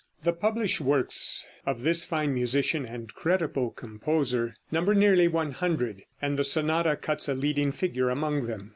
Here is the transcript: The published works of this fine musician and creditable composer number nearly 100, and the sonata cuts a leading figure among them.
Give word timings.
The 0.23 0.33
published 0.33 0.81
works 0.81 1.45
of 1.63 1.83
this 1.83 2.05
fine 2.05 2.33
musician 2.33 2.87
and 2.87 3.13
creditable 3.13 3.69
composer 3.69 4.55
number 4.71 4.95
nearly 4.95 5.27
100, 5.27 6.05
and 6.19 6.39
the 6.39 6.43
sonata 6.43 6.95
cuts 6.95 7.29
a 7.29 7.35
leading 7.35 7.71
figure 7.71 8.09
among 8.09 8.47
them. 8.47 8.69